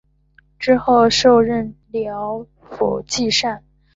[0.57, 3.63] 之后授任辽府纪善。